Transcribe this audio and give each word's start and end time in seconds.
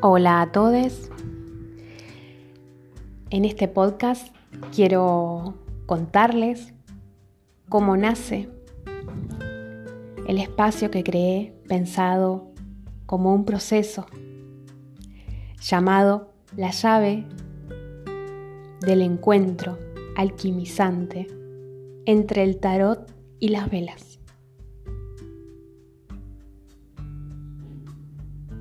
Hola 0.00 0.42
a 0.42 0.52
todos. 0.52 1.10
En 3.30 3.44
este 3.44 3.66
podcast 3.66 4.32
quiero 4.72 5.54
contarles 5.86 6.72
cómo 7.68 7.96
nace 7.96 8.48
el 10.28 10.38
espacio 10.38 10.92
que 10.92 11.02
creé 11.02 11.52
pensado 11.66 12.52
como 13.06 13.34
un 13.34 13.44
proceso 13.44 14.06
llamado 15.60 16.32
la 16.56 16.70
llave 16.70 17.26
del 18.80 19.02
encuentro 19.02 19.80
alquimizante 20.14 21.26
entre 22.06 22.44
el 22.44 22.60
tarot 22.60 23.12
y 23.40 23.48
las 23.48 23.68
velas. 23.68 24.07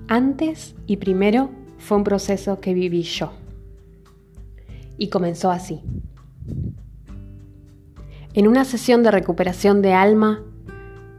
Antes 0.10 0.74
y 0.86 0.98
primero 0.98 1.50
fue 1.80 1.98
un 1.98 2.06
proceso 2.06 2.62
que 2.62 2.74
viví 2.74 3.04
yo. 3.04 3.34
Y 4.98 5.10
comenzó 5.10 5.52
así. 5.52 5.82
En 8.34 8.48
una 8.48 8.64
sesión 8.64 9.04
de 9.04 9.12
recuperación 9.12 9.82
de 9.82 9.94
alma 9.94 10.42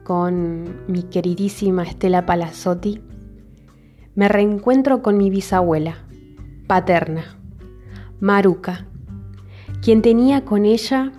con 0.05 0.87
mi 0.87 1.02
queridísima 1.02 1.83
Estela 1.83 2.24
Palazzotti, 2.24 3.02
me 4.14 4.27
reencuentro 4.28 5.02
con 5.02 5.19
mi 5.19 5.28
bisabuela, 5.28 5.98
paterna, 6.66 7.39
Maruca, 8.20 8.86
quien 9.83 10.00
tenía 10.00 10.47
con 10.47 10.64
ella 10.64 11.12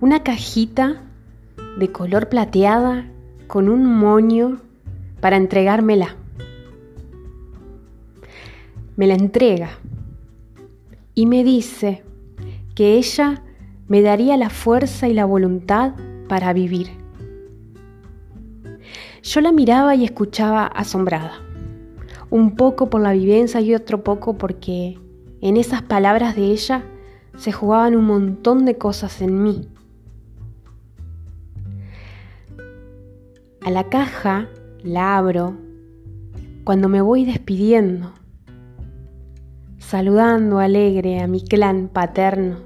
una 0.00 0.22
cajita 0.22 1.02
de 1.78 1.92
color 1.92 2.30
plateada 2.30 3.06
con 3.46 3.68
un 3.68 3.84
moño 3.84 4.62
para 5.20 5.36
entregármela. 5.36 6.16
Me 8.96 9.06
la 9.06 9.14
entrega 9.14 9.78
y 11.14 11.26
me 11.26 11.44
dice 11.44 12.02
que 12.74 12.94
ella 12.94 13.42
me 13.88 14.00
daría 14.00 14.38
la 14.38 14.48
fuerza 14.48 15.06
y 15.06 15.12
la 15.12 15.26
voluntad 15.26 15.92
para 16.28 16.54
vivir. 16.54 16.88
Yo 19.22 19.40
la 19.42 19.52
miraba 19.52 19.94
y 19.94 20.04
escuchaba 20.04 20.66
asombrada, 20.66 21.32
un 22.30 22.56
poco 22.56 22.88
por 22.88 23.02
la 23.02 23.12
vivencia 23.12 23.60
y 23.60 23.74
otro 23.74 24.02
poco 24.02 24.38
porque 24.38 24.98
en 25.42 25.56
esas 25.58 25.82
palabras 25.82 26.34
de 26.34 26.44
ella 26.44 26.84
se 27.36 27.52
jugaban 27.52 27.96
un 27.96 28.04
montón 28.04 28.64
de 28.64 28.78
cosas 28.78 29.20
en 29.20 29.42
mí. 29.42 29.68
A 33.60 33.70
la 33.70 33.84
caja 33.90 34.48
la 34.82 35.18
abro 35.18 35.54
cuando 36.64 36.88
me 36.88 37.00
voy 37.00 37.24
despidiendo, 37.24 38.12
saludando 39.88 40.58
alegre 40.58 41.20
a 41.20 41.28
mi 41.28 41.40
clan 41.40 41.86
paterno. 41.86 42.56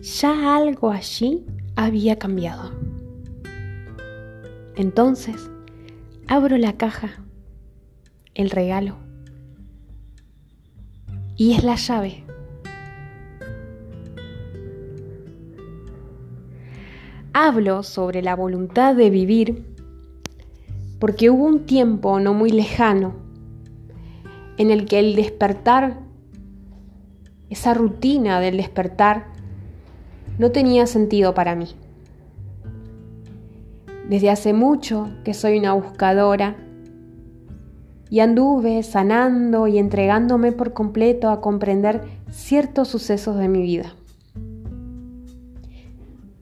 Ya 0.00 0.56
algo 0.56 0.90
allí 0.90 1.44
había 1.76 2.18
cambiado. 2.18 2.72
Entonces, 4.76 5.50
abro 6.26 6.56
la 6.56 6.78
caja, 6.78 7.22
el 8.32 8.48
regalo, 8.48 8.96
y 11.36 11.52
es 11.52 11.64
la 11.64 11.74
llave. 11.76 12.24
Hablo 17.34 17.82
sobre 17.82 18.22
la 18.22 18.34
voluntad 18.34 18.94
de 18.96 19.10
vivir 19.10 19.75
porque 20.98 21.30
hubo 21.30 21.44
un 21.44 21.66
tiempo 21.66 22.20
no 22.20 22.34
muy 22.34 22.50
lejano 22.50 23.14
en 24.56 24.70
el 24.70 24.86
que 24.86 24.98
el 24.98 25.14
despertar, 25.14 26.00
esa 27.50 27.74
rutina 27.74 28.40
del 28.40 28.56
despertar, 28.56 29.26
no 30.38 30.50
tenía 30.50 30.86
sentido 30.86 31.34
para 31.34 31.54
mí. 31.54 31.68
Desde 34.08 34.30
hace 34.30 34.52
mucho 34.52 35.10
que 35.24 35.34
soy 35.34 35.58
una 35.58 35.72
buscadora 35.72 36.56
y 38.08 38.20
anduve 38.20 38.82
sanando 38.82 39.66
y 39.66 39.78
entregándome 39.78 40.52
por 40.52 40.72
completo 40.72 41.28
a 41.28 41.40
comprender 41.40 42.02
ciertos 42.30 42.88
sucesos 42.88 43.36
de 43.36 43.48
mi 43.48 43.62
vida. 43.62 43.94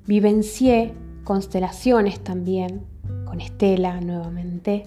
Vivencié 0.07 0.95
constelaciones 1.25 2.21
también, 2.21 2.83
con 3.35 3.41
Estela 3.41 4.01
nuevamente. 4.01 4.85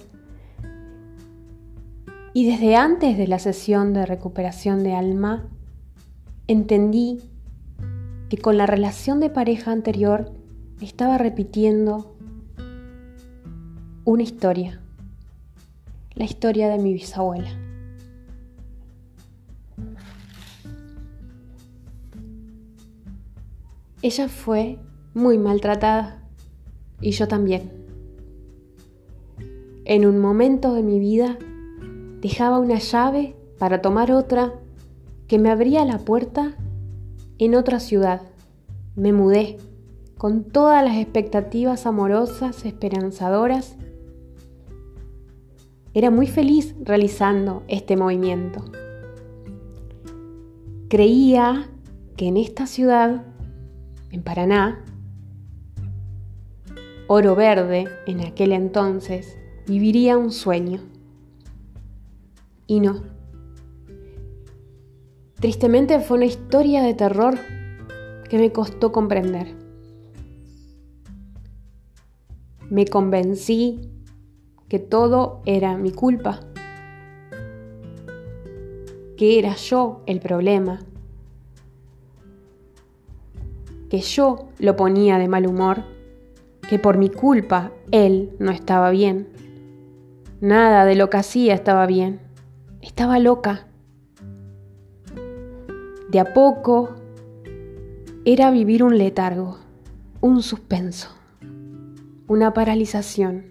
Y 2.34 2.50
desde 2.50 2.78
antes 2.78 3.18
de 3.18 3.28
la 3.28 3.40
sesión 3.40 3.92
de 3.92 4.06
recuperación 4.06 4.86
de 4.86 4.94
alma, 4.94 5.50
entendí 6.48 7.20
que 8.30 8.38
con 8.38 8.56
la 8.56 8.66
relación 8.66 9.20
de 9.20 9.30
pareja 9.30 9.74
anterior 9.74 10.32
estaba 10.80 11.18
repitiendo 11.18 12.16
una 14.06 14.24
historia, 14.24 14.80
la 16.16 16.24
historia 16.24 16.70
de 16.70 16.78
mi 16.78 16.94
bisabuela. 16.94 17.50
Ella 24.02 24.30
fue 24.30 24.80
muy 25.14 25.38
maltratada 25.38 26.24
y 27.02 27.12
yo 27.12 27.28
también. 27.28 27.87
En 29.90 30.06
un 30.06 30.20
momento 30.20 30.74
de 30.74 30.84
mi 30.84 31.00
vida 31.00 31.38
dejaba 32.20 32.60
una 32.60 32.78
llave 32.78 33.38
para 33.58 33.82
tomar 33.82 34.12
otra 34.12 34.54
que 35.30 35.40
me 35.40 35.50
abría 35.50 35.86
la 35.86 36.00
puerta 36.00 36.58
en 37.38 37.56
otra 37.56 37.80
ciudad. 37.80 38.22
Me 38.98 39.14
mudé 39.14 39.56
con 40.18 40.44
todas 40.44 40.84
las 40.84 40.98
expectativas 40.98 41.86
amorosas, 41.86 42.66
esperanzadoras. 42.66 43.78
Era 45.94 46.12
muy 46.12 46.28
feliz 46.28 46.76
realizando 46.84 47.64
este 47.70 47.96
movimiento. 47.96 48.66
Creía 50.90 51.70
que 52.18 52.28
en 52.28 52.36
esta 52.36 52.68
ciudad 52.68 53.24
en 54.12 54.22
Paraná, 54.22 54.84
Oro 57.08 57.38
Verde 57.38 57.86
en 58.06 58.20
aquel 58.20 58.52
entonces, 58.52 59.37
viviría 59.68 60.18
un 60.18 60.32
sueño. 60.32 60.82
Y 62.66 62.80
no. 62.80 63.04
Tristemente 65.36 66.00
fue 66.00 66.18
una 66.18 66.26
historia 66.26 66.82
de 66.82 66.94
terror 66.94 67.38
que 68.30 68.38
me 68.38 68.52
costó 68.52 68.92
comprender. 68.92 69.54
Me 72.70 72.86
convencí 72.86 73.92
que 74.68 74.80
todo 74.80 75.42
era 75.46 75.78
mi 75.78 75.92
culpa, 75.92 76.40
que 79.16 79.40
era 79.40 79.56
yo 79.56 80.02
el 80.06 80.20
problema 80.20 80.80
que 83.90 84.00
yo 84.00 84.50
lo 84.60 84.76
ponía 84.76 85.18
de 85.18 85.28
mal 85.28 85.48
humor, 85.48 85.84
que 86.70 86.80
por 86.80 86.98
mi 86.98 87.10
culpa 87.10 87.72
él 87.92 88.32
no 88.40 88.52
estaba 88.52 88.92
bien. 88.92 89.28
Nada 90.40 90.86
de 90.86 90.96
lo 90.96 91.10
que 91.10 91.18
hacía 91.18 91.56
estaba 91.56 91.88
bien. 91.88 92.20
Estaba 92.82 93.18
loca. 93.18 93.66
De 96.10 96.20
a 96.20 96.34
poco 96.34 96.96
era 98.24 98.52
vivir 98.52 98.84
un 98.84 98.98
letargo, 98.98 99.58
un 100.22 100.44
suspenso, 100.44 101.10
una 102.28 102.54
paralización. 102.54 103.46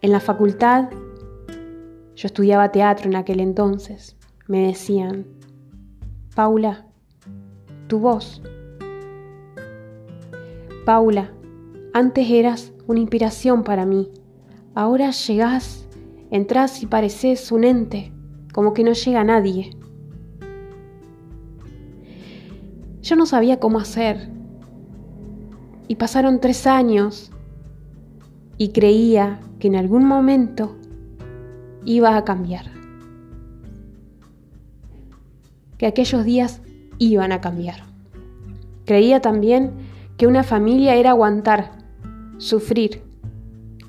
En 0.00 0.12
la 0.12 0.20
facultad, 0.20 0.90
yo 2.14 2.26
estudiaba 2.26 2.70
teatro 2.70 3.08
en 3.08 3.16
aquel 3.16 3.40
entonces, 3.40 4.16
me 4.46 4.66
decían, 4.66 5.26
Paula, 6.36 6.86
tu 7.88 7.98
voz. 7.98 8.40
Paula, 10.84 11.32
antes 11.92 12.30
eras 12.30 12.72
una 12.86 13.00
inspiración 13.00 13.64
para 13.64 13.86
mí. 13.86 14.10
Ahora 14.74 15.10
llegás, 15.10 15.86
entras 16.30 16.82
y 16.82 16.86
pareces 16.86 17.52
un 17.52 17.64
ente, 17.64 18.10
como 18.54 18.72
que 18.72 18.84
no 18.84 18.92
llega 18.92 19.22
nadie. 19.22 19.76
Yo 23.02 23.16
no 23.16 23.26
sabía 23.26 23.60
cómo 23.60 23.78
hacer. 23.78 24.30
Y 25.88 25.96
pasaron 25.96 26.40
tres 26.40 26.66
años 26.66 27.30
y 28.56 28.68
creía 28.68 29.40
que 29.58 29.68
en 29.68 29.76
algún 29.76 30.06
momento 30.06 30.74
iba 31.84 32.16
a 32.16 32.24
cambiar. 32.24 32.64
Que 35.76 35.86
aquellos 35.86 36.24
días 36.24 36.62
iban 36.98 37.32
a 37.32 37.42
cambiar. 37.42 37.82
Creía 38.86 39.20
también 39.20 39.72
que 40.16 40.26
una 40.26 40.44
familia 40.44 40.94
era 40.94 41.10
aguantar, 41.10 41.72
sufrir, 42.38 43.11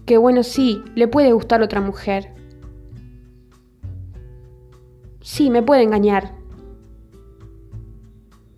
que 0.06 0.18
bueno, 0.18 0.44
sí, 0.44 0.84
le 0.96 1.08
puede 1.08 1.32
gustar 1.32 1.62
otra 1.62 1.82
mujer. 1.82 2.34
Sí, 5.22 5.50
me 5.50 5.64
puede 5.64 5.84
engañar. 5.84 6.36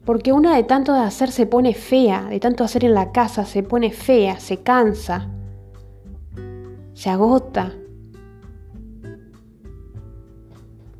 Porque 0.06 0.32
una 0.32 0.56
de 0.56 0.64
tanto 0.64 0.94
de 0.94 1.00
hacer 1.00 1.32
se 1.32 1.46
pone 1.46 1.74
fea, 1.74 2.26
de 2.26 2.40
tanto 2.40 2.64
hacer 2.64 2.86
en 2.86 2.94
la 2.94 3.12
casa 3.12 3.46
se 3.46 3.64
pone 3.64 3.92
fea, 3.92 4.40
se 4.40 4.62
cansa, 4.62 5.30
se 6.94 7.10
agota. 7.10 7.74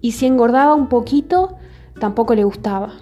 Y 0.02 0.12
si 0.12 0.26
engordaba 0.28 0.76
un 0.76 0.90
poquito, 0.90 1.58
tampoco 2.00 2.36
le 2.36 2.44
gustaba. 2.44 2.94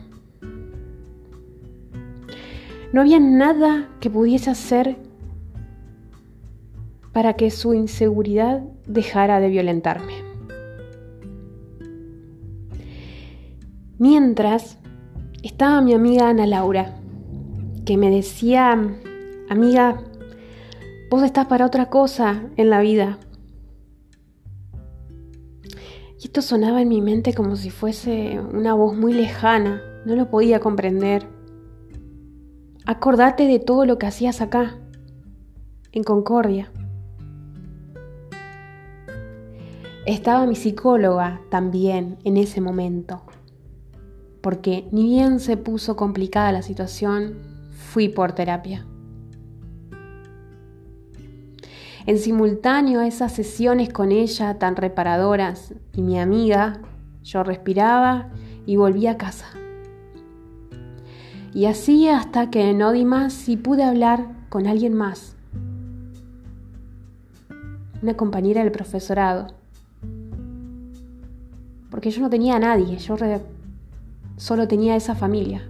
No 2.94 3.02
había 3.02 3.20
nada 3.20 3.90
que 4.00 4.10
pudiese 4.10 4.52
hacer 4.52 4.98
para 7.14 7.34
que 7.34 7.52
su 7.52 7.74
inseguridad 7.74 8.64
dejara 8.88 9.40
de 9.40 9.50
violentarme. 9.50 10.14
Mientras 14.00 14.80
estaba 15.44 15.82
mi 15.82 15.94
amiga 15.94 16.28
Ana 16.28 16.48
Laura, 16.48 16.96
que 17.86 17.96
me 17.96 18.10
decía, 18.10 18.72
amiga, 19.50 20.02
vos 21.10 21.24
estás 21.24 21.46
para 21.46 21.66
otra 21.66 21.90
cosa 21.90 22.44
en 22.58 22.70
la 22.70 22.82
vida. 22.82 23.20
Y 26.20 26.26
esto 26.26 26.42
sonaba 26.42 26.82
en 26.82 26.90
mi 26.90 27.02
mente 27.02 27.34
como 27.34 27.56
si 27.56 27.70
fuese 27.70 28.40
una 28.40 28.74
voz 28.74 28.96
muy 28.98 29.14
lejana, 29.14 29.82
no 30.06 30.16
lo 30.16 30.30
podía 30.30 30.60
comprender. 30.60 31.28
Acordate 32.86 33.46
de 33.46 33.60
todo 33.60 33.86
lo 33.86 33.98
que 33.98 34.08
hacías 34.08 34.42
acá, 34.42 34.78
en 35.92 36.04
Concordia. 36.04 36.72
Estaba 40.06 40.46
mi 40.46 40.56
psicóloga 40.56 41.40
también 41.50 42.18
en 42.26 42.36
ese 42.36 42.60
momento, 42.60 43.22
porque 44.42 44.86
ni 44.92 45.04
bien 45.04 45.40
se 45.40 45.56
puso 45.56 45.96
complicada 45.96 46.52
la 46.52 46.62
situación, 46.62 47.38
fui 47.72 48.10
por 48.10 48.34
terapia. 48.34 48.86
En 52.06 52.18
simultáneo 52.18 53.00
a 53.00 53.08
esas 53.08 53.32
sesiones 53.32 53.94
con 53.94 54.12
ella 54.12 54.60
tan 54.60 54.76
reparadoras 54.76 55.74
y 55.94 56.02
mi 56.02 56.20
amiga, 56.20 56.82
yo 57.24 57.44
respiraba 57.44 58.30
y 58.66 58.76
volví 58.76 59.08
a 59.08 59.16
casa. 59.16 59.48
Y 61.54 61.64
así 61.68 62.10
hasta 62.10 62.50
que 62.50 62.74
no 62.74 62.92
di 62.92 63.06
más 63.06 63.48
y 63.48 63.56
pude 63.56 63.86
hablar 63.86 64.28
con 64.50 64.68
alguien 64.68 64.96
más. 64.96 65.38
Una 68.02 68.18
compañera 68.18 68.64
del 68.64 68.74
profesorado 68.74 69.63
porque 71.94 72.10
yo 72.10 72.24
no 72.24 72.30
tenía 72.32 72.56
a 72.56 72.60
nadie, 72.60 72.98
yo 72.98 73.16
solo 74.38 74.68
tenía 74.68 74.96
esa 74.96 75.14
familia. 75.14 75.62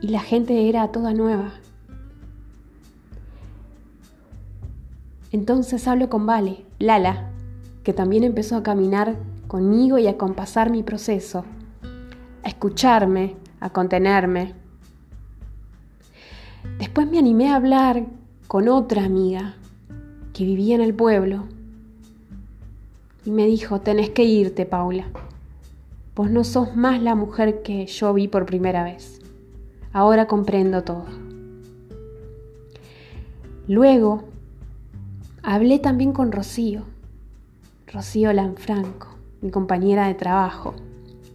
Y 0.00 0.10
la 0.10 0.20
gente 0.20 0.68
era 0.68 0.86
toda 0.92 1.12
nueva. 1.12 1.54
Entonces 5.32 5.88
hablo 5.88 6.08
con 6.08 6.24
Vale, 6.24 6.64
Lala, 6.78 7.32
que 7.82 7.92
también 7.92 8.22
empezó 8.22 8.54
a 8.54 8.62
caminar 8.62 9.16
conmigo 9.48 9.98
y 9.98 10.06
a 10.06 10.16
compasar 10.16 10.70
mi 10.70 10.84
proceso, 10.84 11.44
a 12.44 12.48
escucharme, 12.48 13.34
a 13.58 13.70
contenerme. 13.70 14.54
Después 16.78 17.10
me 17.10 17.18
animé 17.18 17.48
a 17.48 17.56
hablar 17.56 18.06
con 18.46 18.68
otra 18.68 19.04
amiga 19.04 19.56
que 20.32 20.44
vivía 20.44 20.76
en 20.76 20.80
el 20.80 20.94
pueblo 20.94 21.48
y 23.24 23.30
me 23.30 23.46
dijo, 23.46 23.80
tenés 23.80 24.10
que 24.10 24.24
irte, 24.24 24.66
Paula. 24.66 25.06
Vos 26.14 26.30
no 26.30 26.44
sos 26.44 26.76
más 26.76 27.00
la 27.00 27.14
mujer 27.14 27.62
que 27.62 27.86
yo 27.86 28.12
vi 28.12 28.28
por 28.28 28.46
primera 28.46 28.84
vez. 28.84 29.20
Ahora 29.92 30.26
comprendo 30.26 30.82
todo. 30.82 31.06
Luego, 33.68 34.24
hablé 35.42 35.78
también 35.78 36.12
con 36.12 36.32
Rocío, 36.32 36.82
Rocío 37.86 38.32
Lanfranco, 38.32 39.08
mi 39.40 39.50
compañera 39.50 40.08
de 40.08 40.14
trabajo. 40.14 40.74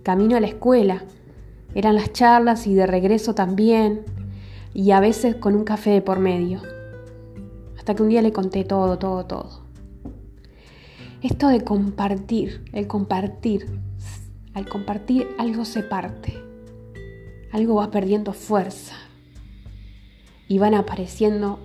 Camino 0.03 0.35
a 0.35 0.39
la 0.39 0.47
escuela, 0.47 1.03
eran 1.73 1.95
las 1.95 2.11
charlas 2.13 2.67
y 2.67 2.73
de 2.73 2.85
regreso 2.85 3.33
también, 3.33 4.03
y 4.73 4.91
a 4.91 4.99
veces 4.99 5.35
con 5.35 5.55
un 5.55 5.63
café 5.63 5.91
de 5.91 6.01
por 6.01 6.19
medio. 6.19 6.61
Hasta 7.77 7.95
que 7.95 8.03
un 8.03 8.09
día 8.09 8.21
le 8.21 8.33
conté 8.33 8.63
todo, 8.63 8.97
todo, 8.97 9.25
todo. 9.25 9.66
Esto 11.23 11.47
de 11.47 11.63
compartir, 11.63 12.63
el 12.73 12.85
compartir, 12.85 13.65
al 14.53 14.69
compartir 14.69 15.27
algo 15.39 15.65
se 15.65 15.81
parte, 15.81 16.35
algo 17.51 17.73
va 17.73 17.89
perdiendo 17.89 18.33
fuerza 18.33 18.93
y 20.47 20.59
van 20.59 20.75
apareciendo 20.75 21.57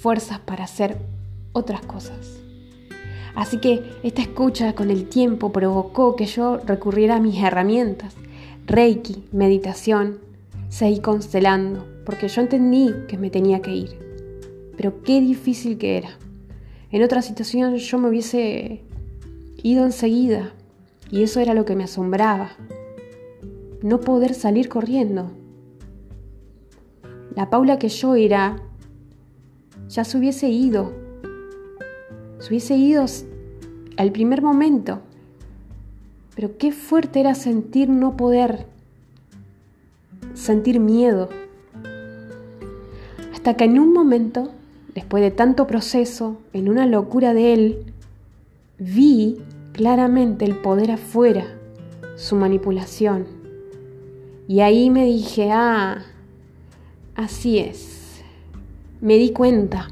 fuerzas 0.00 0.40
para 0.40 0.64
hacer 0.64 0.98
otras 1.52 1.82
cosas. 1.82 2.40
Así 3.36 3.58
que 3.58 3.84
esta 4.02 4.20
escucha 4.20 4.74
con 4.74 4.90
el 4.90 5.08
tiempo 5.08 5.52
provocó 5.52 6.16
que 6.16 6.26
yo 6.26 6.56
recurriera 6.56 7.16
a 7.16 7.20
mis 7.20 7.40
herramientas, 7.40 8.16
Reiki, 8.66 9.28
meditación, 9.30 10.18
seguí 10.70 10.98
constelando, 10.98 11.86
porque 12.04 12.26
yo 12.26 12.42
entendí 12.42 12.92
que 13.06 13.16
me 13.16 13.30
tenía 13.30 13.62
que 13.62 13.76
ir. 13.76 14.72
Pero 14.76 15.02
qué 15.04 15.20
difícil 15.20 15.78
que 15.78 15.98
era. 15.98 16.18
En 16.92 17.02
otra 17.02 17.22
situación 17.22 17.76
yo 17.76 17.98
me 17.98 18.10
hubiese 18.10 18.82
ido 19.62 19.86
enseguida 19.86 20.52
y 21.10 21.22
eso 21.22 21.40
era 21.40 21.54
lo 21.54 21.64
que 21.64 21.74
me 21.74 21.84
asombraba. 21.84 22.50
No 23.82 24.00
poder 24.00 24.34
salir 24.34 24.68
corriendo. 24.68 25.30
La 27.34 27.48
Paula 27.48 27.78
que 27.78 27.88
yo 27.88 28.14
era 28.14 28.56
ya 29.88 30.04
se 30.04 30.18
hubiese 30.18 30.50
ido. 30.50 30.92
Se 32.38 32.48
hubiese 32.48 32.76
ido 32.76 33.06
al 33.96 34.12
primer 34.12 34.42
momento. 34.42 35.00
Pero 36.36 36.58
qué 36.58 36.72
fuerte 36.72 37.20
era 37.20 37.34
sentir 37.34 37.88
no 37.88 38.18
poder. 38.18 38.66
Sentir 40.34 40.78
miedo. 40.78 41.30
Hasta 43.32 43.56
que 43.56 43.64
en 43.64 43.78
un 43.78 43.94
momento 43.94 44.52
después 44.94 45.22
de 45.22 45.30
tanto 45.30 45.66
proceso, 45.66 46.38
en 46.52 46.68
una 46.68 46.86
locura 46.86 47.34
de 47.34 47.54
él, 47.54 47.94
vi 48.78 49.38
claramente 49.72 50.44
el 50.44 50.56
poder 50.56 50.90
afuera, 50.90 51.46
su 52.16 52.36
manipulación. 52.36 53.26
Y 54.48 54.60
ahí 54.60 54.90
me 54.90 55.04
dije, 55.04 55.50
ah, 55.52 56.02
así 57.14 57.58
es. 57.58 58.22
Me 59.00 59.16
di 59.16 59.30
cuenta. 59.30 59.88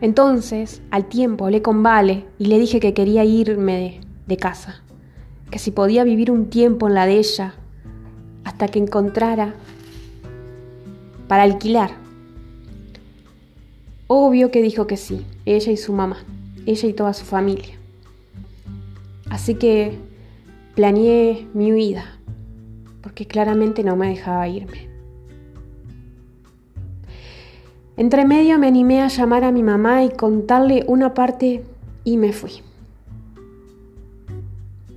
Entonces, 0.00 0.82
al 0.90 1.06
tiempo, 1.06 1.46
hablé 1.46 1.62
con 1.62 1.82
Vale 1.82 2.24
y 2.38 2.46
le 2.46 2.58
dije 2.58 2.80
que 2.80 2.92
quería 2.92 3.24
irme 3.24 3.78
de, 3.78 4.00
de 4.26 4.36
casa, 4.36 4.82
que 5.50 5.58
si 5.58 5.70
podía 5.70 6.04
vivir 6.04 6.30
un 6.30 6.50
tiempo 6.50 6.88
en 6.88 6.94
la 6.94 7.06
de 7.06 7.18
ella, 7.18 7.54
hasta 8.44 8.68
que 8.68 8.78
encontrara 8.78 9.54
para 11.28 11.42
alquilar 11.44 12.05
Obvio 14.08 14.52
que 14.52 14.62
dijo 14.62 14.86
que 14.86 14.96
sí, 14.96 15.26
ella 15.46 15.72
y 15.72 15.76
su 15.76 15.92
mamá, 15.92 16.18
ella 16.64 16.88
y 16.88 16.92
toda 16.92 17.12
su 17.12 17.24
familia. 17.24 17.74
Así 19.30 19.56
que 19.56 19.98
planeé 20.76 21.48
mi 21.54 21.72
huida, 21.72 22.04
porque 23.02 23.26
claramente 23.26 23.82
no 23.82 23.96
me 23.96 24.08
dejaba 24.08 24.46
irme. 24.46 24.88
Entre 27.96 28.24
medio 28.26 28.58
me 28.60 28.68
animé 28.68 29.00
a 29.02 29.08
llamar 29.08 29.42
a 29.42 29.50
mi 29.50 29.64
mamá 29.64 30.04
y 30.04 30.10
contarle 30.10 30.84
una 30.86 31.12
parte 31.14 31.64
y 32.04 32.16
me 32.16 32.32
fui. 32.32 32.62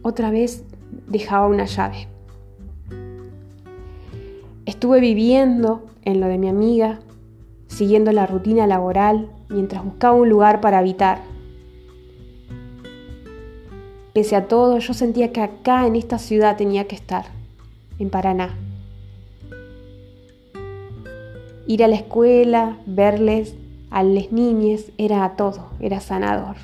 Otra 0.03 0.29
vez 0.29 0.63
dejaba 1.07 1.47
una 1.47 1.65
llave. 1.65 2.07
Estuve 4.65 4.99
viviendo 4.99 5.85
en 6.03 6.19
lo 6.19 6.27
de 6.27 6.37
mi 6.37 6.47
amiga 6.47 6.99
siguiendo 7.69 8.11
la 8.11 8.27
rutina 8.27 8.67
laboral 8.67 9.29
mientras 9.47 9.85
buscaba 9.85 10.17
un 10.17 10.27
lugar 10.27 10.59
para 10.59 10.79
habitar. 10.79 11.21
Pese 14.13 14.35
a 14.35 14.49
todo, 14.49 14.79
yo 14.79 14.93
sentía 14.93 15.31
que 15.31 15.39
acá 15.39 15.87
en 15.87 15.95
esta 15.95 16.19
ciudad 16.19 16.57
tenía 16.57 16.85
que 16.87 16.95
estar, 16.95 17.27
en 17.97 18.09
Paraná. 18.09 18.57
Ir 21.65 21.83
a 21.85 21.87
la 21.87 21.95
escuela, 21.95 22.77
verles 22.85 23.55
a 23.89 24.03
las 24.03 24.31
niñas, 24.33 24.91
era 24.97 25.29
todo, 25.37 25.69
era 25.79 26.01
sanador. 26.01 26.57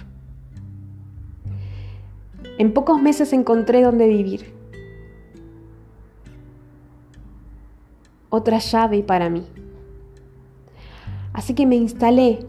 En 2.57 2.73
pocos 2.73 3.01
meses 3.01 3.31
encontré 3.31 3.81
dónde 3.81 4.07
vivir. 4.07 4.55
otra 8.35 8.59
llave 8.59 9.01
para 9.01 9.29
mí. 9.29 9.45
Así 11.35 11.53
que 11.53 11.65
me 11.65 11.75
instalé 11.75 12.39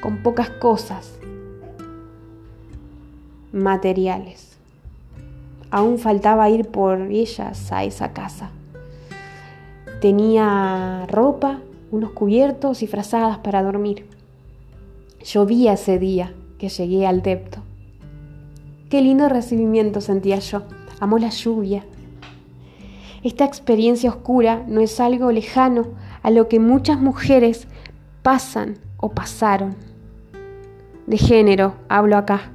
con 0.00 0.22
pocas 0.22 0.48
cosas 0.48 1.18
materiales. 3.52 4.56
Aún 5.72 5.98
faltaba 5.98 6.48
ir 6.48 6.68
por 6.68 7.00
ellas 7.10 7.72
a 7.72 7.82
esa 7.82 8.12
casa. 8.12 8.50
Tenía 10.00 11.04
ropa, 11.08 11.58
unos 11.90 12.12
cubiertos 12.12 12.84
y 12.84 12.86
frazadas 12.86 13.38
para 13.38 13.64
dormir. 13.64 14.06
Llovía 15.24 15.72
ese 15.72 15.98
día 15.98 16.32
que 16.58 16.68
llegué 16.68 17.08
al 17.08 17.22
depto. 17.22 17.58
Qué 18.88 19.02
lindo 19.02 19.28
recibimiento 19.28 20.00
sentía 20.00 20.38
yo. 20.38 20.62
Amó 21.00 21.18
la 21.18 21.30
lluvia. 21.30 21.84
Esta 23.24 23.44
experiencia 23.44 24.10
oscura 24.10 24.62
no 24.68 24.80
es 24.80 25.00
algo 25.00 25.32
lejano 25.32 25.86
a 26.22 26.30
lo 26.30 26.46
que 26.46 26.60
muchas 26.60 27.00
mujeres 27.00 27.66
pasan 28.22 28.78
o 28.96 29.10
pasaron. 29.10 29.74
De 31.06 31.18
género 31.18 31.74
hablo 31.88 32.16
acá. 32.16 32.52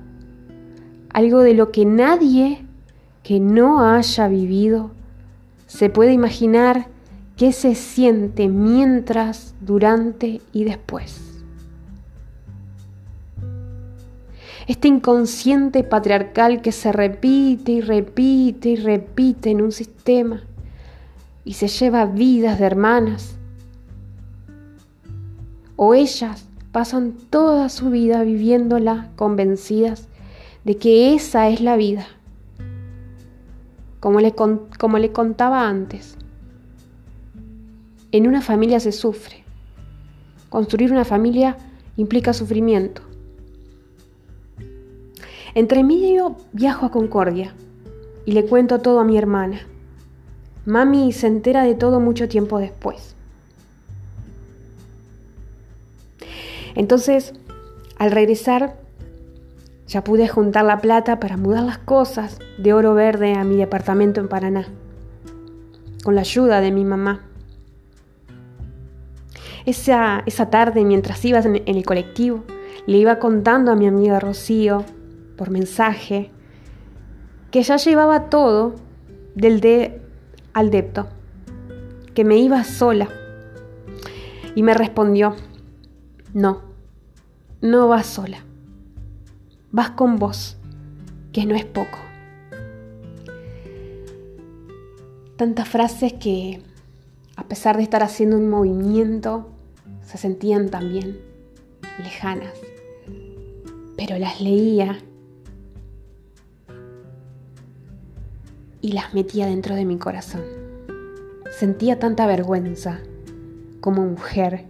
Algo 1.14 1.42
de 1.42 1.54
lo 1.54 1.72
que 1.72 1.86
nadie 1.86 2.66
que 3.24 3.40
no 3.40 3.82
haya 3.82 4.28
vivido 4.28 4.92
se 5.68 5.90
puede 5.90 6.14
imaginar 6.14 6.88
qué 7.36 7.52
se 7.52 7.76
siente 7.76 8.48
mientras, 8.48 9.54
durante 9.62 10.42
y 10.54 10.64
después. 10.64 11.22
Este 14.68 14.90
inconsciente 14.90 15.84
patriarcal 15.84 16.62
que 16.62 16.74
se 16.74 16.92
repite 16.92 17.72
y 17.72 17.82
repite 17.82 18.70
y 18.70 18.76
repite 18.76 19.50
en 19.50 19.62
un 19.62 19.72
sistema 19.72 20.44
y 21.46 21.54
se 21.54 21.70
lleva 21.70 22.06
vidas 22.06 22.60
de 22.60 22.66
hermanas. 22.66 23.37
O 25.78 25.94
ellas 25.94 26.46
pasan 26.72 27.14
toda 27.30 27.70
su 27.70 27.90
vida 27.90 28.24
viviéndola 28.24 29.10
convencidas 29.16 30.08
de 30.66 30.78
que 30.78 31.16
esa 31.16 31.50
es 31.50 31.62
la 31.62 31.78
vida. 31.78 32.06
Como 34.00 34.20
le, 34.20 34.34
como 34.34 34.98
le 34.98 35.12
contaba 35.12 35.70
antes, 35.70 36.18
en 38.12 38.28
una 38.28 38.42
familia 38.42 38.80
se 38.80 38.92
sufre. 38.92 39.44
Construir 40.50 40.92
una 40.92 41.06
familia 41.06 41.58
implica 41.98 42.34
sufrimiento. 42.34 43.02
Entre 45.54 45.84
medio 45.84 46.38
viajo 46.54 46.86
a 46.86 46.92
Concordia 46.92 47.54
y 48.26 48.32
le 48.32 48.46
cuento 48.46 48.80
todo 48.80 49.00
a 49.00 49.04
mi 49.04 49.18
hermana. 49.18 49.60
Mami 50.66 51.12
se 51.12 51.28
entera 51.28 51.64
de 51.64 51.76
todo 51.76 52.00
mucho 52.00 52.28
tiempo 52.28 52.60
después. 52.60 53.17
Entonces, 56.78 57.34
al 57.98 58.12
regresar, 58.12 58.78
ya 59.88 60.04
pude 60.04 60.28
juntar 60.28 60.64
la 60.64 60.78
plata 60.78 61.20
para 61.20 61.36
mudar 61.36 61.64
las 61.64 61.80
cosas 61.80 62.38
de 62.60 62.72
oro 62.72 62.94
verde 62.94 63.34
a 63.34 63.44
mi 63.44 63.56
departamento 63.56 64.22
en 64.22 64.28
Paraná, 64.28 64.68
con 66.04 66.14
la 66.14 66.22
ayuda 66.22 66.62
de 66.62 66.72
mi 66.72 66.86
mamá. 66.86 67.24
Esa, 69.66 70.22
esa 70.28 70.52
tarde, 70.52 70.86
mientras 70.86 71.26
ibas 71.26 71.48
en, 71.48 71.64
el 71.66 71.84
colectivo, 71.84 72.44
le 72.86 73.00
iba 73.00 73.18
contando 73.18 73.72
a 73.72 73.76
mi 73.76 73.88
amiga 73.88 74.20
Rocío, 74.20 74.86
por 75.36 75.50
mensaje, 75.50 76.30
que 77.50 77.64
ya 77.64 77.78
llevaba 77.78 78.30
todo 78.30 78.76
del 79.34 79.62
de 79.62 80.00
al 80.54 80.70
depto, 80.70 81.08
que 82.14 82.24
me 82.24 82.38
iba 82.38 82.64
sola. 82.64 83.10
Y 84.54 84.62
me 84.62 84.76
respondió, 84.76 85.36
no, 86.34 86.67
no 87.62 87.88
vas 87.88 88.06
sola, 88.06 88.40
vas 89.72 89.92
con 89.92 90.18
vos, 90.18 90.58
que 91.32 91.46
no 91.46 91.56
es 91.56 91.66
poco. 91.66 91.98
Tantas 95.38 95.68
frases 95.68 96.14
que, 96.14 96.62
a 97.36 97.48
pesar 97.48 97.78
de 97.78 97.84
estar 97.84 98.04
haciendo 98.04 98.38
un 98.38 98.50
movimiento, 98.50 99.50
se 100.06 100.18
sentían 100.18 100.70
también 100.70 101.20
lejanas, 102.00 102.54
pero 103.96 104.18
las 104.20 104.40
leía 104.40 105.00
y 108.82 108.92
las 108.92 109.14
metía 109.14 109.48
dentro 109.48 109.76
de 109.76 109.86
mi 109.86 109.98
corazón. 109.98 110.44
Sentía 111.52 111.98
tanta 111.98 112.28
vergüenza 112.28 113.00
como 113.82 114.06
mujer 114.06 114.66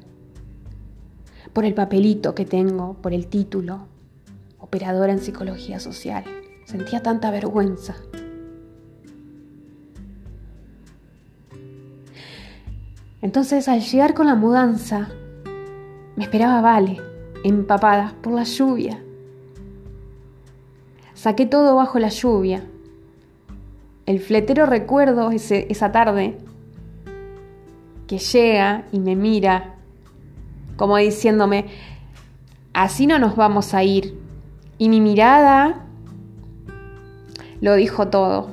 por 1.53 1.65
el 1.65 1.73
papelito 1.73 2.35
que 2.35 2.45
tengo, 2.45 2.95
por 2.95 3.13
el 3.13 3.27
título, 3.27 3.87
operadora 4.59 5.13
en 5.13 5.19
psicología 5.19 5.79
social. 5.79 6.23
Sentía 6.65 7.01
tanta 7.01 7.31
vergüenza. 7.31 7.95
Entonces 13.21 13.67
al 13.67 13.81
llegar 13.81 14.13
con 14.13 14.27
la 14.27 14.35
mudanza, 14.35 15.09
me 16.15 16.23
esperaba 16.23 16.61
Vale, 16.61 17.01
empapada 17.43 18.15
por 18.21 18.33
la 18.33 18.43
lluvia. 18.43 19.03
Saqué 21.13 21.45
todo 21.45 21.75
bajo 21.75 21.97
la 21.99 22.09
lluvia, 22.09 22.63
el 24.07 24.21
fletero 24.21 24.65
recuerdo 24.65 25.31
esa 25.31 25.91
tarde 25.91 26.37
que 28.07 28.19
llega 28.19 28.85
y 28.93 28.99
me 28.99 29.17
mira 29.17 29.75
como 30.77 30.95
diciéndome, 30.97 31.65
así 32.73 33.07
no 33.07 33.19
nos 33.19 33.35
vamos 33.35 33.73
a 33.73 33.83
ir. 33.83 34.17
Y 34.77 34.89
mi 34.89 35.01
mirada 35.01 35.85
lo 37.59 37.75
dijo 37.75 38.07
todo. 38.07 38.51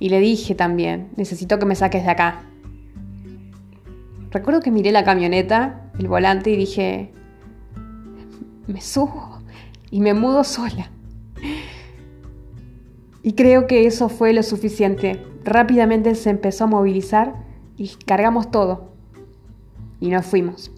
Y 0.00 0.08
le 0.08 0.20
dije 0.20 0.54
también, 0.54 1.10
necesito 1.16 1.58
que 1.58 1.66
me 1.66 1.76
saques 1.76 2.04
de 2.04 2.10
acá. 2.10 2.42
Recuerdo 4.30 4.60
que 4.60 4.70
miré 4.70 4.90
la 4.90 5.04
camioneta, 5.04 5.90
el 5.98 6.08
volante 6.08 6.50
y 6.50 6.56
dije, 6.56 7.12
me 8.66 8.80
subo 8.80 9.38
y 9.90 10.00
me 10.00 10.14
mudo 10.14 10.42
sola. 10.42 10.90
Y 13.22 13.34
creo 13.34 13.66
que 13.66 13.86
eso 13.86 14.08
fue 14.08 14.32
lo 14.32 14.42
suficiente. 14.42 15.24
Rápidamente 15.44 16.14
se 16.14 16.30
empezó 16.30 16.64
a 16.64 16.66
movilizar 16.68 17.34
y 17.76 17.88
cargamos 18.04 18.50
todo. 18.50 18.93
Y 20.00 20.10
nos 20.10 20.26
fuimos. 20.26 20.70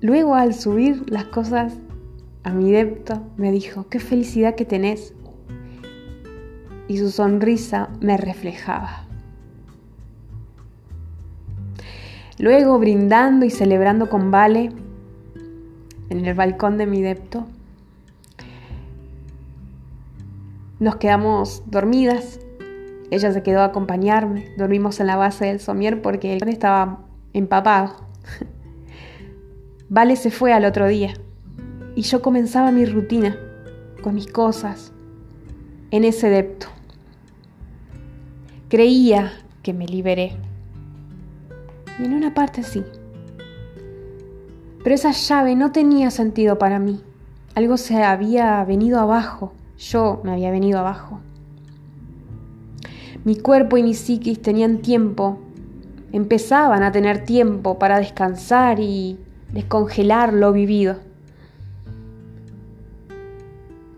Luego 0.00 0.36
al 0.36 0.54
subir 0.54 1.10
las 1.10 1.24
cosas 1.24 1.76
a 2.44 2.52
mi 2.52 2.70
depto 2.70 3.20
me 3.36 3.50
dijo, 3.50 3.88
qué 3.88 3.98
felicidad 3.98 4.54
que 4.54 4.64
tenés. 4.64 5.12
Y 6.86 6.98
su 6.98 7.10
sonrisa 7.10 7.90
me 8.00 8.16
reflejaba. 8.16 9.08
Luego, 12.38 12.78
brindando 12.78 13.44
y 13.44 13.50
celebrando 13.50 14.08
con 14.08 14.30
Vale 14.30 14.70
en 16.08 16.24
el 16.24 16.34
balcón 16.34 16.78
de 16.78 16.86
mi 16.86 17.02
depto, 17.02 17.46
nos 20.80 20.96
quedamos 20.96 21.62
dormidas. 21.66 22.40
Ella 23.10 23.32
se 23.32 23.42
quedó 23.42 23.60
a 23.60 23.66
acompañarme. 23.66 24.52
Dormimos 24.56 25.00
en 25.00 25.06
la 25.06 25.16
base 25.16 25.46
del 25.46 25.60
somier 25.60 26.02
porque 26.02 26.36
el 26.36 26.48
estaba 26.48 27.00
empapado. 27.32 27.96
Vale 29.88 30.16
se 30.16 30.30
fue 30.30 30.52
al 30.52 30.64
otro 30.64 30.86
día 30.86 31.14
y 31.94 32.02
yo 32.02 32.22
comenzaba 32.22 32.70
mi 32.70 32.84
rutina 32.84 33.36
con 34.02 34.14
mis 34.14 34.30
cosas 34.30 34.92
en 35.90 36.04
ese 36.04 36.28
depto. 36.28 36.66
Creía 38.68 39.32
que 39.62 39.72
me 39.72 39.86
liberé 39.86 40.36
y 41.98 42.04
en 42.04 42.14
una 42.14 42.34
parte 42.34 42.62
sí. 42.62 42.84
Pero 44.84 44.94
esa 44.94 45.10
llave 45.10 45.56
no 45.56 45.72
tenía 45.72 46.10
sentido 46.10 46.58
para 46.58 46.78
mí. 46.78 47.02
Algo 47.54 47.76
se 47.76 48.02
había 48.02 48.62
venido 48.64 49.00
abajo. 49.00 49.52
Yo 49.78 50.20
me 50.24 50.32
había 50.32 50.50
venido 50.50 50.80
abajo. 50.80 51.20
Mi 53.24 53.36
cuerpo 53.36 53.76
y 53.76 53.82
mi 53.84 53.94
psiquis 53.94 54.42
tenían 54.42 54.78
tiempo, 54.78 55.38
empezaban 56.12 56.82
a 56.82 56.90
tener 56.90 57.24
tiempo 57.24 57.78
para 57.78 57.98
descansar 57.98 58.80
y 58.80 59.18
descongelar 59.52 60.32
lo 60.32 60.52
vivido. 60.52 60.96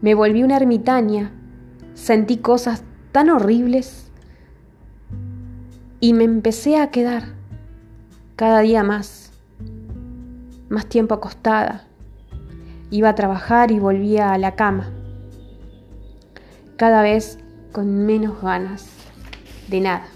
Me 0.03 0.15
volví 0.15 0.43
una 0.43 0.57
ermitaña, 0.57 1.33
sentí 1.95 2.39
cosas 2.39 2.85
tan 3.13 3.31
horribles. 3.31 4.11
Y 6.01 6.13
me 6.13 6.25
empecé 6.25 6.79
a 6.79 6.91
quedar 6.91 7.25
cada 8.37 8.61
día 8.61 8.83
más, 8.83 9.33
más 10.69 10.87
tiempo 10.87 11.15
acostada, 11.15 11.85
iba 12.91 13.11
a 13.11 13.15
trabajar 13.15 13.71
y 13.71 13.79
volvía 13.79 14.33
a 14.33 14.39
la 14.39 14.55
cama, 14.55 14.91
cada 16.81 17.03
vez 17.03 17.39
con 17.73 18.07
menos 18.07 18.41
ganas 18.41 18.87
de 19.69 19.83
nada. 19.83 20.07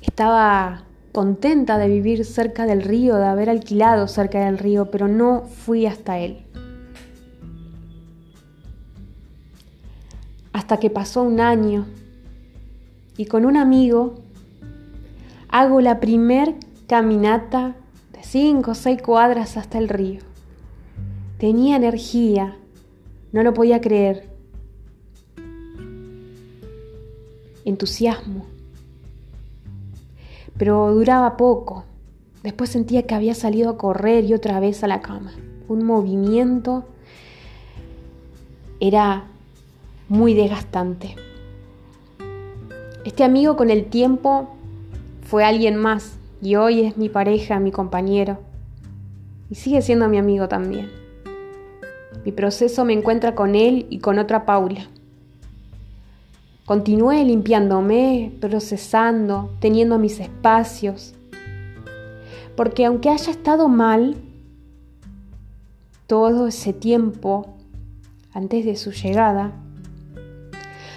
Estaba 0.00 0.84
contenta 1.12 1.76
de 1.76 1.88
vivir 1.88 2.24
cerca 2.24 2.64
del 2.64 2.80
río, 2.80 3.16
de 3.16 3.26
haber 3.26 3.50
alquilado 3.50 4.08
cerca 4.08 4.46
del 4.46 4.56
río, 4.56 4.90
pero 4.90 5.08
no 5.08 5.42
fui 5.42 5.84
hasta 5.84 6.20
él. 6.20 6.38
Hasta 10.54 10.78
que 10.78 10.88
pasó 10.88 11.22
un 11.22 11.38
año 11.38 11.84
y 13.18 13.26
con 13.26 13.44
un 13.44 13.58
amigo 13.58 14.14
hago 15.50 15.82
la 15.82 16.00
primer 16.00 16.54
caminata 16.86 17.74
de 18.14 18.22
cinco 18.22 18.70
o 18.70 18.74
seis 18.74 19.02
cuadras 19.02 19.58
hasta 19.58 19.76
el 19.76 19.90
río. 19.90 20.22
Tenía 21.36 21.76
energía, 21.76 22.56
no 23.34 23.42
lo 23.42 23.52
podía 23.52 23.80
creer. 23.80 24.28
Entusiasmo. 27.64 28.46
Pero 30.56 30.94
duraba 30.94 31.36
poco. 31.36 31.84
Después 32.44 32.70
sentía 32.70 33.02
que 33.02 33.16
había 33.16 33.34
salido 33.34 33.70
a 33.70 33.76
correr 33.76 34.24
y 34.24 34.34
otra 34.34 34.60
vez 34.60 34.84
a 34.84 34.86
la 34.86 35.00
cama. 35.00 35.32
Un 35.66 35.84
movimiento 35.84 36.84
era 38.78 39.24
muy 40.08 40.34
desgastante. 40.34 41.16
Este 43.04 43.24
amigo 43.24 43.56
con 43.56 43.70
el 43.70 43.86
tiempo 43.86 44.54
fue 45.24 45.42
alguien 45.42 45.74
más 45.74 46.18
y 46.40 46.54
hoy 46.54 46.82
es 46.82 46.96
mi 46.96 47.08
pareja, 47.08 47.58
mi 47.58 47.72
compañero 47.72 48.38
y 49.50 49.56
sigue 49.56 49.82
siendo 49.82 50.08
mi 50.08 50.18
amigo 50.18 50.46
también. 50.46 51.03
Mi 52.24 52.32
proceso 52.32 52.84
me 52.84 52.94
encuentra 52.94 53.34
con 53.34 53.54
él 53.54 53.86
y 53.90 53.98
con 53.98 54.18
otra 54.18 54.46
Paula. 54.46 54.88
Continué 56.64 57.22
limpiándome, 57.24 58.32
procesando, 58.40 59.50
teniendo 59.60 59.98
mis 59.98 60.18
espacios. 60.20 61.14
Porque 62.56 62.86
aunque 62.86 63.10
haya 63.10 63.30
estado 63.30 63.68
mal, 63.68 64.16
todo 66.06 66.46
ese 66.46 66.72
tiempo, 66.72 67.54
antes 68.32 68.64
de 68.64 68.76
su 68.76 68.92
llegada, 68.92 69.52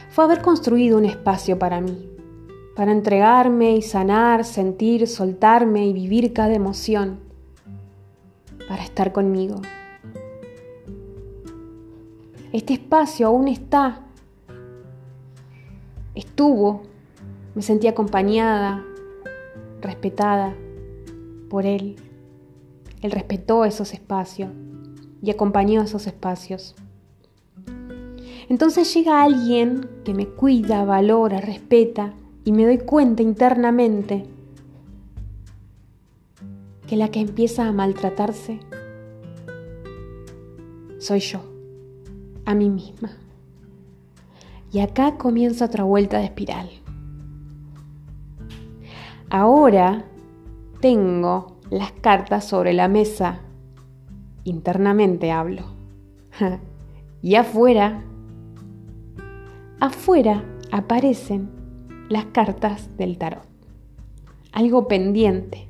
fue 0.09 0.23
haber 0.23 0.41
construido 0.41 0.97
un 0.97 1.03
espacio 1.03 1.59
para 1.59 1.81
mí, 1.81 2.09
para 2.75 2.93
entregarme 2.93 3.75
y 3.75 3.81
sanar, 3.81 4.45
sentir, 4.45 5.05
soltarme 5.07 5.87
y 5.87 5.93
vivir 5.93 6.31
cada 6.31 6.53
emoción, 6.53 7.19
para 8.69 8.83
estar 8.83 9.11
conmigo. 9.11 9.61
Este 12.57 12.73
espacio 12.73 13.27
aún 13.27 13.47
está, 13.49 14.01
estuvo, 16.15 16.81
me 17.53 17.61
sentí 17.61 17.85
acompañada, 17.85 18.83
respetada 19.79 20.55
por 21.51 21.67
él. 21.67 21.97
Él 23.03 23.11
respetó 23.11 23.63
esos 23.63 23.93
espacios 23.93 24.49
y 25.21 25.29
acompañó 25.29 25.83
esos 25.83 26.07
espacios. 26.07 26.73
Entonces 28.49 28.91
llega 28.91 29.21
alguien 29.21 29.87
que 30.03 30.15
me 30.15 30.25
cuida, 30.25 30.83
valora, 30.83 31.39
respeta 31.39 32.15
y 32.43 32.53
me 32.53 32.65
doy 32.65 32.79
cuenta 32.79 33.21
internamente 33.21 34.25
que 36.87 36.97
la 36.97 37.09
que 37.09 37.19
empieza 37.19 37.67
a 37.67 37.71
maltratarse 37.71 38.59
soy 40.97 41.19
yo, 41.19 41.56
a 42.47 42.55
mí 42.55 42.69
misma. 42.69 43.11
Y 44.71 44.79
acá 44.79 45.17
comienza 45.17 45.65
otra 45.65 45.83
vuelta 45.83 46.17
de 46.17 46.25
espiral. 46.25 46.69
Ahora 49.29 50.05
tengo 50.79 51.57
las 51.69 51.91
cartas 51.91 52.47
sobre 52.47 52.73
la 52.73 52.87
mesa. 52.87 53.41
Internamente 54.45 55.29
hablo. 55.31 55.63
y 57.21 57.35
afuera 57.35 58.03
afuera 59.81 60.43
aparecen 60.71 61.49
las 62.09 62.25
cartas 62.27 62.95
del 62.97 63.17
tarot. 63.17 63.45
Algo 64.53 64.87
pendiente 64.87 65.67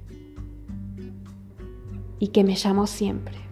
y 2.19 2.27
que 2.27 2.43
me 2.43 2.55
llamó 2.55 2.85
siempre. 2.85 3.46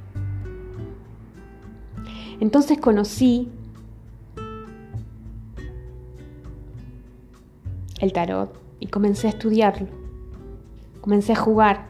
Entonces 2.39 2.79
conocí 2.79 3.49
el 7.99 8.13
tarot 8.13 8.57
y 8.79 8.87
comencé 8.87 9.27
a 9.27 9.31
estudiarlo. 9.31 9.87
Comencé 11.01 11.33
a 11.33 11.37
jugar 11.37 11.87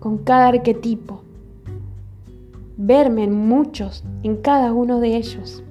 con 0.00 0.18
cada 0.18 0.48
arquetipo, 0.48 1.22
verme 2.76 3.24
en 3.24 3.32
muchos, 3.32 4.04
en 4.22 4.36
cada 4.36 4.72
uno 4.72 5.00
de 5.00 5.16
ellos. 5.16 5.62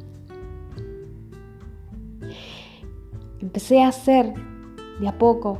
Empecé 3.39 3.83
a 3.83 3.89
hacer 3.89 4.33
de 4.99 5.07
a 5.07 5.17
poco 5.17 5.59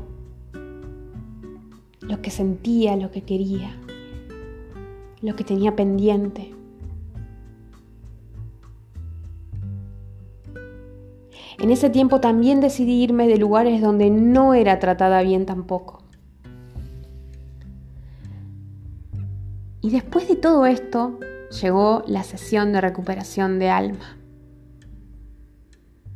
lo 2.02 2.22
que 2.22 2.32
sentía, 2.32 2.96
lo 2.96 3.12
que 3.12 3.22
quería, 3.22 3.76
lo 5.22 5.36
que 5.36 5.44
tenía 5.44 5.76
pendiente. 5.76 6.54
En 11.64 11.72
ese 11.72 11.90
tiempo 11.90 12.20
también 12.20 12.60
decidí 12.60 13.02
irme 13.02 13.26
de 13.26 13.38
lugares 13.38 13.82
donde 13.82 14.10
no 14.10 14.54
era 14.54 14.80
tratada 14.80 15.22
bien 15.22 15.46
tampoco. 15.46 16.04
Y 19.80 19.90
después 19.90 20.28
de 20.28 20.36
todo 20.36 20.66
esto 20.66 21.22
llegó 21.62 22.04
la 22.06 22.24
sesión 22.24 22.74
de 22.74 22.82
recuperación 22.82 23.60
de 23.60 23.70
alma 23.70 24.18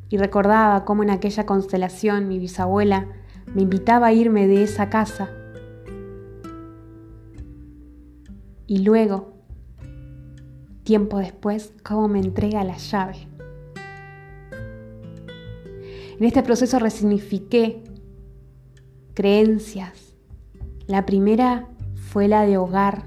y 0.10 0.18
recordaba 0.18 0.84
cómo 0.84 1.04
en 1.04 1.12
aquella 1.12 1.46
constelación 1.46 2.28
mi 2.28 2.40
bisabuela 2.40 3.08
me 3.56 3.62
invitaba 3.62 4.08
a 4.08 4.12
irme 4.12 4.48
de 4.48 4.64
esa 4.64 4.90
casa. 4.90 5.30
Y 8.68 8.80
luego, 8.80 9.32
tiempo 10.84 11.20
después, 11.20 11.74
cómo 11.86 12.10
me 12.10 12.20
entrega 12.20 12.66
la 12.66 12.76
llave. 12.76 13.27
En 16.20 16.26
este 16.26 16.44
proceso 16.44 16.80
resignifiqué 16.80 17.84
creencias. 19.14 20.16
La 20.88 21.06
primera 21.06 21.68
fue 21.96 22.28
la 22.28 22.44
de 22.44 22.58
hogar. 22.58 23.04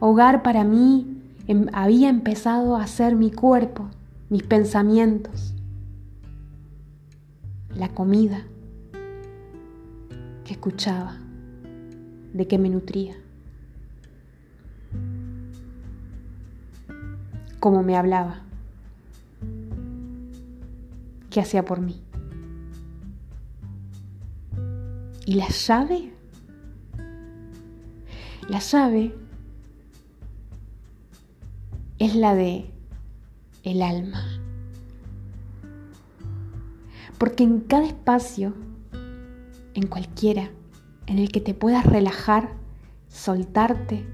Hogar 0.00 0.42
para 0.42 0.64
mí 0.64 1.22
Em, 1.48 1.66
había 1.72 2.08
empezado 2.08 2.76
a 2.76 2.86
ser 2.86 3.16
mi 3.16 3.32
cuerpo, 3.32 3.88
mis 4.28 4.44
pensamientos, 4.44 5.54
la 7.74 7.88
comida 7.88 8.44
que 10.44 10.52
escuchaba, 10.52 11.16
de 12.32 12.46
qué 12.46 12.58
me 12.58 12.68
nutría, 12.68 13.16
cómo 17.58 17.82
me 17.82 17.96
hablaba, 17.96 18.41
qué 21.32 21.40
hacía 21.40 21.64
por 21.64 21.80
mí. 21.80 22.00
¿Y 25.24 25.34
la 25.34 25.48
llave? 25.48 26.12
La 28.48 28.58
llave 28.58 29.14
es 31.98 32.14
la 32.14 32.34
de 32.34 32.70
el 33.62 33.82
alma. 33.82 34.22
Porque 37.18 37.44
en 37.44 37.60
cada 37.60 37.86
espacio, 37.86 38.52
en 39.74 39.86
cualquiera, 39.86 40.50
en 41.06 41.18
el 41.18 41.30
que 41.30 41.40
te 41.40 41.54
puedas 41.54 41.86
relajar, 41.86 42.50
soltarte, 43.08 44.04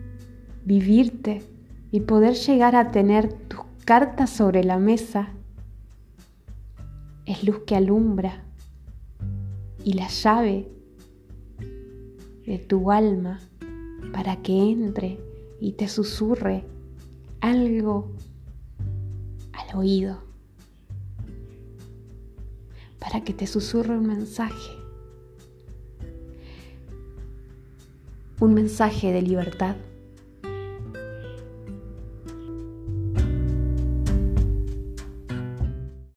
vivirte 0.64 1.42
y 1.90 2.00
poder 2.00 2.34
llegar 2.34 2.76
a 2.76 2.90
tener 2.90 3.32
tus 3.32 3.60
cartas 3.86 4.28
sobre 4.28 4.62
la 4.62 4.78
mesa, 4.78 5.30
es 7.28 7.44
luz 7.44 7.60
que 7.66 7.76
alumbra 7.76 8.42
y 9.84 9.92
la 9.92 10.08
llave 10.08 10.66
de 12.46 12.58
tu 12.58 12.90
alma 12.90 13.38
para 14.12 14.42
que 14.42 14.58
entre 14.58 15.20
y 15.60 15.72
te 15.72 15.88
susurre 15.88 16.64
algo 17.40 18.10
al 19.52 19.76
oído 19.76 20.22
para 22.98 23.22
que 23.22 23.34
te 23.34 23.46
susurre 23.46 23.96
un 23.96 24.06
mensaje. 24.06 24.78
un 28.40 28.54
mensaje 28.54 29.12
de 29.12 29.20
libertad 29.20 29.74